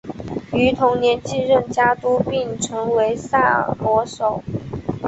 [0.53, 4.43] 于同年继任家督并成为萨摩守。